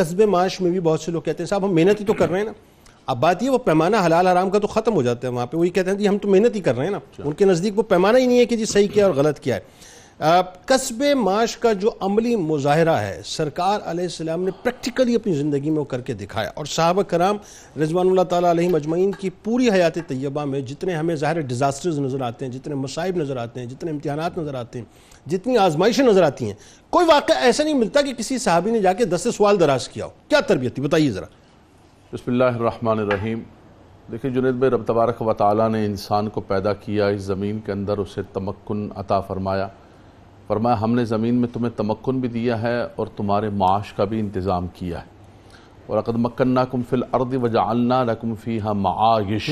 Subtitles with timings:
[0.00, 2.30] قصب معاش میں بھی بہت سے لوگ کہتے ہیں صاحب ہم محنت ہی تو کر
[2.30, 2.52] رہے ہیں نا۔
[3.06, 5.56] اب بات یہ وہ پیمانہ حلال حرام کا تو ختم ہو جاتا ہے وہاں پہ۔
[5.56, 7.78] وہی کہتے ہیں جی ہم تو محنت ہی کر رہے ہیں نا۔ ان کے نزدیک
[7.78, 9.60] وہ پیمانہ ہی نہیں ہے کہ جی صحیح کیا اور غلط کیا ہے۔
[10.66, 15.78] قصب معاش کا جو عملی مظاہرہ ہے، سرکار علیہ السلام نے پریکٹیکلی اپنی زندگی میں
[15.78, 17.36] وہ کر کے دکھایا۔ اور صحابہ کرام
[17.82, 22.22] رضوان اللہ تعالیٰ علیہ مجمعین کی پوری حیات طیبہ میں جتنے ہمیں ظاہر ڈیزاسٹرز نظر
[22.22, 24.86] آتے ہیں، جتنے مصائب نظر آتے ہیں، جتنے امتحانات نظر آتے ہیں،
[25.30, 26.54] جتنی آزمائشیں نظر آتی ہیں،
[26.90, 30.04] کوئی واقعہ ایسا نہیں ملتا کہ کسی صحابی نے جا کے دس سوال دراز کیا
[30.04, 31.26] ہو۔ کیا تربیت تھی؟ بتائیے ذرا۔
[32.12, 33.40] بسم اللہ الرحمن الرحیم۔
[34.12, 37.72] دیکھیں جنید بھائی، رب تبارک و تعالیٰ نے انسان کو پیدا کیا، اس زمین کے
[37.72, 39.68] اندر اسے تمکن عطا فرمایا۔
[40.50, 44.20] فرمایا ہم نے زمین میں تمہیں تمکن بھی دیا ہے اور تمہارے معاش کا بھی
[44.20, 45.04] انتظام کیا ہے۔
[45.86, 49.50] اور اقد مکناکم فی الارض وجعلنا لکم فیہا معایش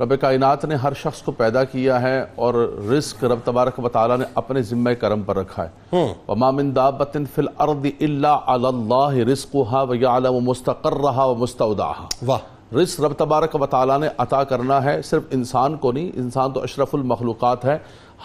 [0.00, 2.54] رب کائنات نے ہر شخص کو پیدا کیا ہے اور
[2.90, 5.96] رزق رب تبارک و تعالیٰ نے اپنے ذمہ کرم پر رکھا ہے۔
[6.28, 12.38] وَمَا مِن دَابَّتٍ فِي الْأَرْضِ إِلَّا عَلَى اللَّهِ رِزْقُهَا وَيَعْلَمُ مُسْتَقَرَّهَا وَمُسْتَوْدَعَهَا۔ واہ۔
[12.74, 16.62] رزق رب تبارک و تعالیٰ نے عطا کرنا ہے صرف انسان کو نہیں انسان تو
[16.62, 17.78] اشرف المخلوقات ہے۔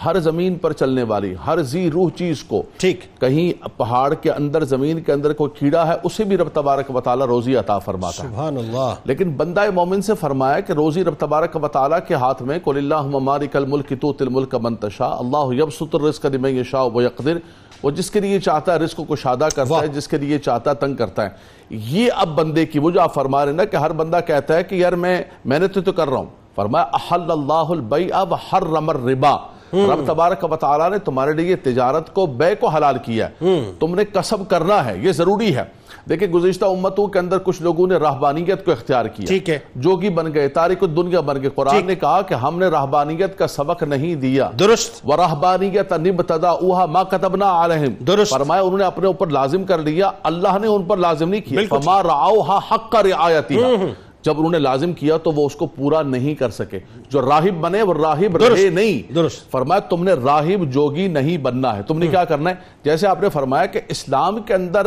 [0.04, 4.64] ہر زمین پر چلنے والی ہر زی روح چیز کو۔ ٹھیک۔ کہیں پہاڑ کے اندر
[4.64, 8.24] زمین کے اندر کوئی کیڑا ہے اسے بھی رب تبارک و تعالیٰ روزی عطا فرماتا
[8.24, 12.14] ہے۔ سبحان اللہ۔ لیکن بندہ مومن سے فرمایا کہ روزی رب تبارک و تعالیٰ کے
[12.14, 16.84] ہاتھ میں قل اللہم مالک الملک توت الملک من تشاء۔ اللہ یبسط الرزق لمن یشاء
[16.94, 17.38] و یقدر
[17.82, 20.70] وہ جس کے لیے چاہتا ہے رزق کو شادہ کرتا ہے جس کے لیے چاہتا
[20.70, 21.28] ہے تنگ کرتا ہے۔
[21.70, 24.56] یہ اب بندے کی وہ جو آپ فرما رہے ہیں نا کہ ہر بندہ کہتا
[24.56, 29.55] ہے کہ یار میں محنت تو کر رہا ہوں۔ فرمایا احل اللہ البیع وحرم الربا۔
[29.72, 33.46] رب تبارک و تعالیٰ نے تمہارے لیے تجارت کو بے کو حلال کیا ہے۔
[33.78, 35.64] تم نے کسب کرنا ہے یہ ضروری ہے۔
[36.08, 40.08] دیکھیں گزشتہ امتوں کے اندر کچھ لوگوں نے رہبانیت کو اختیار کیا۔ ٹھیک ہے۔ جوگی
[40.08, 43.82] بن گئے تاریخ دنیا بن گئے قرآن نے کہا کہ ہم نے رہبانیت کا سبق
[43.82, 49.64] نہیں دیا۔ درست۔ وَرَحْبَانِيَتَ نِبْتَدَعُوهَا مَا كَتَبْنَا عَلَيْهِمْ درست۔ فرمایا انہوں نے اپنے اوپر لازم
[49.64, 54.52] کر لیا۔ اللہ نے ان پر لازم نہیں کیا۔ فَمَا رَعَوْهَا حَقَّ رِعَایَتِهَا۔ جب انہوں
[54.52, 57.94] نے لازم کیا تو وہ اس کو پورا نہیں کر سکے۔ جو راہب بنے وہ
[57.94, 62.24] راہب رہے نہیں۔ درست۔ فرمایا تم نے راہب جوگی نہیں بننا ہے۔ تم نے کیا
[62.24, 62.54] کرنا ہے؟
[62.84, 64.86] جیسے آپ نے فرمایا کہ اسلام کے اندر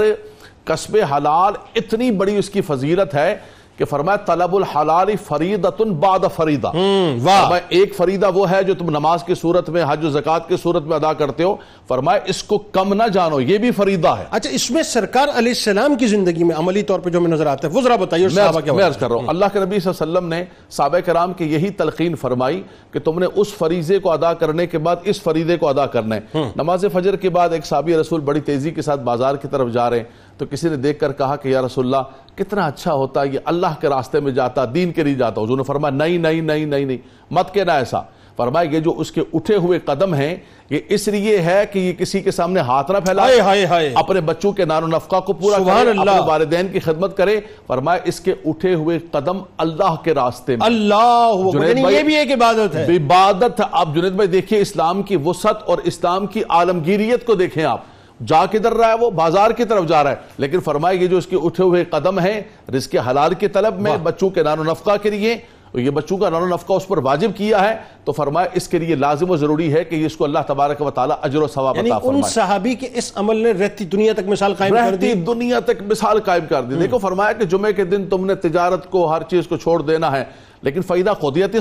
[0.64, 3.38] قصب حلال اتنی بڑی اس کی فضیلت ہے
[3.80, 9.24] کہ فرمایا طلب الحلال فریدت بعد فریدہ فرمایا ایک فریدہ وہ ہے جو تم نماز
[9.24, 11.56] کی صورت میں حج و زکاة کی صورت میں ادا کرتے ہو.
[11.88, 14.26] فرمایا اس کو کم نہ جانو یہ بھی فریدہ ہے.
[14.32, 17.48] اچھا اس میں سرکار علیہ السلام کی زندگی میں عملی طور پہ جو میں نظر
[17.48, 19.46] آتا ہے وہ ذرا بتائیے میں صحابہ عرض کیا میں عرض کر رہا ہوں اللہ
[19.54, 22.62] کے نبی صلی اللہ علیہ وسلم نے صحابہ کرام کی یہی تلقین فرمائی
[22.92, 26.16] کہ تم نے اس فریضے کو ادا کرنے کے بعد اس فریضے کو ادا کرنا
[26.16, 29.72] ہے۔ نماز فجر کے بعد ایک صحابی رسول بڑی تیزی کے ساتھ بازار کی طرف
[29.72, 32.94] جا رہے ہیں تو کسی نے دیکھ کر کہا کہ یا رسول اللہ کتنا اچھا
[32.94, 36.18] ہوتا یہ اللہ کے راستے میں جاتا دین کے لیے جاتا حضور نے فرمایا نہیں
[36.18, 36.98] نہیں نہیں نہیں نہیں
[37.32, 38.02] مت کہنا ایسا۔
[38.38, 40.36] فرمایا یہ جو اس کے اٹھے ہوئے قدم ہیں
[40.70, 43.92] یہ اس لیے ہے کہ یہ کسی کے سامنے ہاتھ نہ پھیلائے۔ ہائے ہائے ہائے۔
[43.96, 47.18] اپنے بچوں کے نان و نفقہ کو پورا سبحان کرے اللہ۔ اپنے والدین کی خدمت
[47.18, 52.18] کرے۔ فرمایا اس کے اٹھے ہوئے قدم اللہ کے راستے میں۔ اللہ یعنی یہ بھی
[52.18, 57.26] ایک عبادت ہے۔ عبادت آپ جنید بھائی دیکھیں اسلام کی وسعت اور اسلام کی عالمگیریت
[57.26, 57.82] کو دیکھیں آپ۔
[58.28, 61.18] جا کدھر رہا ہے وہ؟ بازار کی طرف جا رہا ہے۔ لیکن فرمایا یہ جو
[61.18, 62.42] اس کے اٹھے ہوئے قدم ہیں
[62.76, 65.38] رزق حلال کی طلب میں بچوں کے نان و نفقہ کے لیے
[65.74, 67.76] یہ بچوں کا نان و نفقہ اس پر واجب کیا ہے
[68.06, 70.92] تو فرمایا اس کے لیے لازم و ضروری ہے کہ اس کو اللہ تبارک و
[70.92, 74.14] تعالی اجر و ثواب یعنی عطا ان فرمائے۔ صحابی کے اس عمل نے رہتی دنیا
[74.14, 77.46] تک مثال قائم کر دی۔ رہتی دنیا تک مثال قائم کر دی۔ دیکھو فرمایا کہ
[77.46, 80.24] جمعے کے دن تم نے تجارت کو ہر چیز کو چھوڑ دینا ہے
[80.62, 81.56] لیکن فیدہ قدیت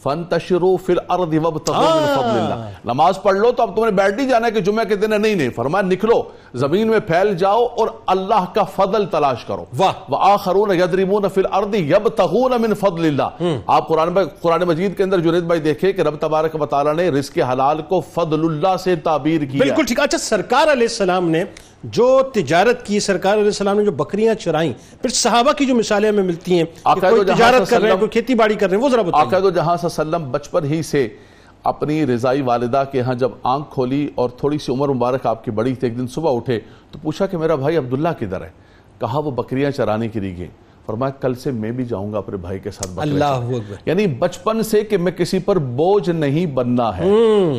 [0.00, 3.90] الصلاۃ فانتشروا فی الارض وابتغوا من فضل اللہ۔ نماز پڑھ لو تو اب تم نے
[3.90, 6.22] بیٹھ نہیں جانا ہے کہ جمعہ کے دن ہے نہیں نہیں فرمایا نکلو
[6.54, 11.74] زمین میں پھیل جاؤ اور اللہ کا فضل تلاش کرو۔ واہ۔ وآخرون یضربون فی الارض
[11.74, 16.16] یبتغون من فضل اللہ۔ آپ قرآن قرآن مجید کے اندر جنید بھائی دیکھیں کہ رب
[16.16, 20.18] تبارک و تعالی نے رزق حلال کو فضل اللہ سے تعبیر کیا۔ بالکل ٹھیک۔ اچھا
[20.18, 21.44] سرکار علیہ السلام نے
[21.84, 26.08] جو تجارت کی سرکار علیہ السلام نے جو بکریاں چرائیں پھر صحابہ کی جو مثالیں
[26.08, 28.84] ہمیں ملتی ہیں کہ کوئی تجارت کر رہے ہیں کوئی کھیتی باڑی کر رہے ہیں
[28.84, 31.08] وہ ذرا بتائیے۔ آقا دو جہاں صلی اللہ علیہ وسلم بچپن ہی سے
[31.64, 35.50] اپنی رضائی والدہ کے ہاں جب آنکھ کھولی اور تھوڑی سی عمر مبارک آپ کی
[35.50, 36.60] بڑی تھی ایک دن صبح اٹھے
[36.92, 38.50] تو پوچھا کہ میرا بھائی عبداللہ کدھر ہے؟
[39.00, 40.48] کہا وہ بکریاں چرانے کے لیے گئے۔
[40.90, 43.40] فرمایا کل سے میں بھی جاؤں گا اپنے بھائی کے ساتھ بکرے اللہ
[43.86, 47.02] یعنی بچپن سے کہ میں کسی پر بوجھ نہیں بننا ہے۔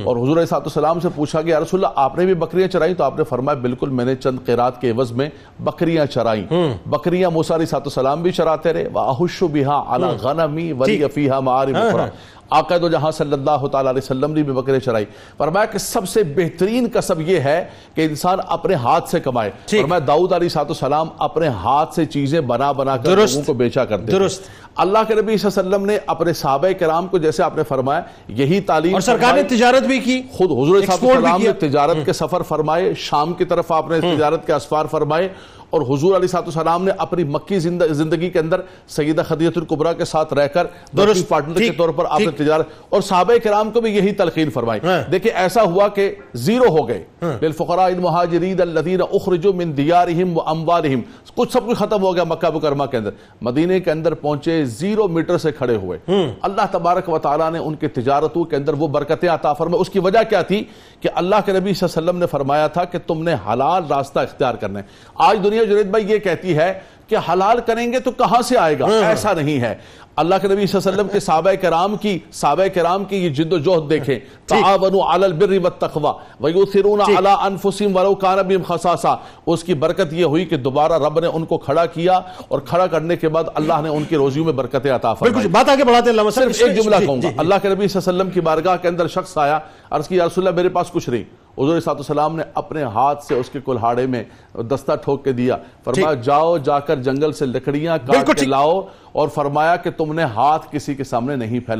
[0.03, 2.93] اور حضور علیہ السلام سے پوچھا کہ یا رسول اللہ آپ نے بھی بکریاں چرائیں
[2.93, 5.29] تو آپ نے فرمایا بالکل میں نے چند قیرات کے عوض میں
[5.59, 6.45] بکریاں چرائیں
[6.85, 12.09] بکریاں موسیٰ علیہ السلام بھی چراتے رہے۔ وَأَحُشُّ بِهَا عَلَى غَنَمِي وَلِيَ فِيهَا مَعَارِبُ أُخْرَى
[12.51, 15.05] آقا دو جہاں صلی اللہ تعالیٰ علیہ وسلم نے بھی بکرے چرائی
[15.37, 17.65] فرمایا کہ سب سے بہترین کسب یہ ہے
[17.95, 22.71] کہ انسان اپنے ہاتھ سے کمائے۔ فرمایا داؤد علیہ السلام اپنے ہاتھ سے چیزیں بنا
[22.71, 24.43] بنا کر لوگوں کو بیچا کرتے درست۔
[24.75, 27.63] اللہ کے نبی صلی اللہ علیہ وسلم نے اپنے صحابہ کرام کو جیسے آپ نے
[27.63, 32.13] فرمایا یہی تعلیم اور سرکار نے۔ تجارت بھی کی خود حضور وسلم نے تجارت کے
[32.13, 35.29] سفر فرمائے۔ شام کی طرف آپ نے تجارت کے اسفار فرمائے۔
[35.71, 40.33] اور حضور علیہ السلام نے اپنی مکی زندگی کے اندر سیدہ خدیجہ الکبریٰ کے ساتھ
[40.33, 43.95] رہ کر درست، پارٹنر کے طور پر آپ نے۔ تجارت اور صحابہ کرام کو بھی
[43.95, 47.03] یہی تلقین فرمائی۔ ہاں۔ دیکھیں ایسا ہوا کہ زیرو ہو گئے۔
[47.41, 51.01] للفقراء المہاجرین الذین اخرجوا من دیارہم و اموالہم۔
[51.35, 53.09] کچھ سب کچھ ختم ہو گیا مکہ مکرمہ کے اندر۔
[53.41, 55.99] مدینے کے اندر پہنچے زیرو میٹر سے کھڑے ہوئے۔
[56.41, 59.89] اللہ تبارک و تعالیٰ نے ان کے تجارتوں کے اندر وہ برکتیں عطا فرمائے اس
[59.89, 60.63] کی وجہ کیا تھی؟
[60.99, 63.83] کہ اللہ کے نبی صلی اللہ علیہ وسلم نے فرمایا تھا کہ تم نے حلال
[63.89, 64.83] راستہ اختیار کرنا ہے۔
[65.15, 68.79] آج دنیا جنید بھائی یہ کہتی ہے کہ حلال کریں گے تو کہاں سے آئے
[68.79, 69.75] گا؟ ایسا نہیں ہے۔
[70.15, 73.29] اللہ کے نبی صلی اللہ علیہ وسلم کے صحابہ کرام کی صحابہ کرام کی یہ
[73.29, 74.19] جد و جہد دیکھیں.
[74.47, 79.15] تعاونوا علی البر والتقوی ویؤثرون علی انفسهم ولو کان بهم خصاصہ.
[79.45, 82.87] اس کی برکت یہ ہوئی کہ دوبارہ رب نے ان کو کھڑا کیا اور کھڑا
[82.87, 85.33] کرنے کے بعد اللہ نے ان کی روزیوں میں برکتیں عطا فرمائی.
[85.33, 87.29] بالکل بات آگے بڑھاتے ہیں اللہ صرف ایک جملہ کہوں گا.
[87.37, 89.59] اللہ کے نبی صلی اللہ علیہ وسلم کی بارگاہ کے اندر شخص آیا
[89.91, 91.23] عرض کی یا رسول اللہ میرے پاس کچھ نہیں۔
[91.57, 94.23] حضور صلی اللہ علیہ وسلم نے اپنے ہاتھ سے اس کے کلہاڑے میں
[94.69, 98.81] دستہ ٹھوک کے دیا۔ فرمایا جاؤ جا کر جنگل سے لکڑیاں کاٹ کے۔ لاؤ
[99.11, 101.79] اور فرمایا کہ تم نے ہاتھ کسی کے سامنے نہیں پھیلا۔